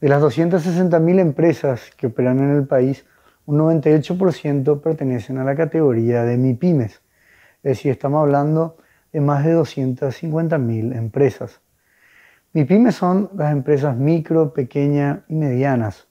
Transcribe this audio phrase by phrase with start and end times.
[0.00, 3.04] De las 260.000 empresas que operan en el país,
[3.46, 8.76] un 98% pertenecen a la categoría de MIPIMES, es decir, estamos hablando
[9.12, 11.60] de más de 250.000 empresas.
[12.52, 16.06] MIPIMES son las empresas micro, pequeñas y medianas,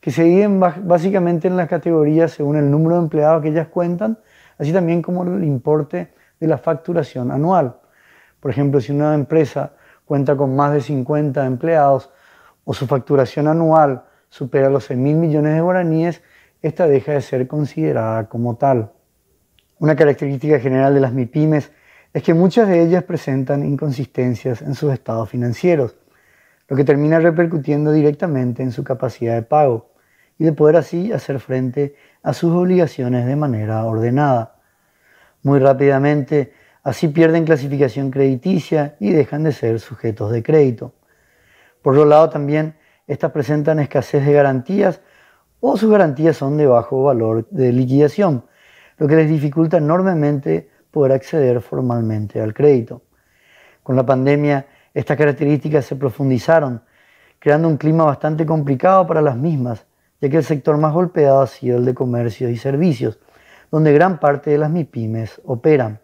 [0.00, 4.18] que se dividen básicamente en las categorías según el número de empleados que ellas cuentan,
[4.58, 7.76] así también como el importe de la facturación anual.
[8.40, 12.10] Por ejemplo, si una empresa cuenta con más de 50 empleados
[12.64, 16.22] o su facturación anual supera los 6 mil millones de guaraníes,
[16.62, 18.92] esta deja de ser considerada como tal.
[19.78, 21.72] Una característica general de las MIPIMES
[22.12, 25.96] es que muchas de ellas presentan inconsistencias en sus estados financieros,
[26.68, 29.90] lo que termina repercutiendo directamente en su capacidad de pago
[30.38, 34.56] y de poder así hacer frente a sus obligaciones de manera ordenada.
[35.42, 40.94] Muy rápidamente, así pierden clasificación crediticia y dejan de ser sujetos de crédito.
[41.82, 45.00] Por otro lado, también estas presentan escasez de garantías
[45.60, 48.44] o sus garantías son de bajo valor de liquidación,
[48.98, 53.02] lo que les dificulta enormemente poder acceder formalmente al crédito.
[53.82, 56.82] Con la pandemia, estas características se profundizaron,
[57.38, 59.86] creando un clima bastante complicado para las mismas,
[60.20, 63.18] ya que el sector más golpeado ha sido el de comercios y servicios,
[63.70, 66.00] donde gran parte de las MIPIMES operan.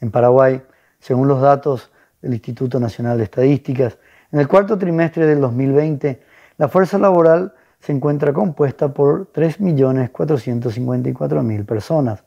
[0.00, 0.62] En Paraguay,
[0.98, 1.90] según los datos
[2.22, 3.98] del Instituto Nacional de Estadísticas,
[4.30, 6.20] en el cuarto trimestre del 2020,
[6.58, 12.24] la fuerza laboral se encuentra compuesta por 3.454.000 personas.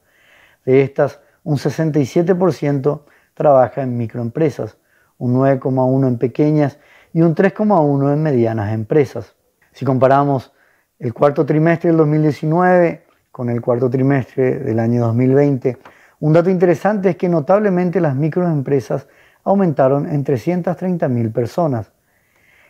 [0.66, 3.02] De estas, un 67%
[3.33, 4.77] trabaja en microempresas,
[5.17, 6.77] un 9,1% en pequeñas
[7.13, 9.35] y un 3,1% en medianas empresas.
[9.72, 10.53] Si comparamos
[10.99, 15.77] el cuarto trimestre del 2019 con el cuarto trimestre del año 2020,
[16.19, 19.07] un dato interesante es que notablemente las microempresas
[19.44, 21.91] aumentaron en 330.000 personas.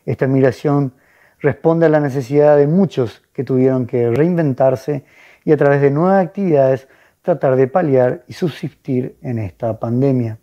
[0.06, 0.94] Esta migración
[1.40, 5.04] responde a la necesidad de muchos que tuvieron que reinventarse
[5.44, 6.88] y a través de nuevas actividades
[7.22, 10.38] tratar de paliar y subsistir en esta pandemia.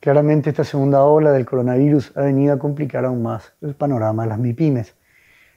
[0.00, 4.28] Claramente esta segunda ola del coronavirus ha venido a complicar aún más el panorama de
[4.30, 4.94] las MIPIMES,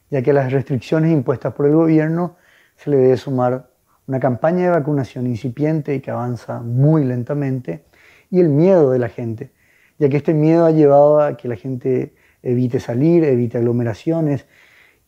[0.09, 2.35] ya que a las restricciones impuestas por el gobierno
[2.75, 3.69] se le debe sumar
[4.07, 7.85] una campaña de vacunación incipiente y que avanza muy lentamente,
[8.29, 9.51] y el miedo de la gente,
[10.00, 14.45] ya que este miedo ha llevado a que la gente evite salir, evite aglomeraciones,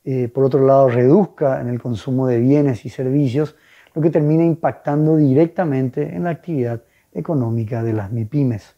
[0.03, 3.55] eh, por otro lado reduzca en el consumo de bienes y servicios,
[3.93, 6.81] lo que termina impactando directamente en la actividad
[7.13, 8.75] económica de las MIPIMES.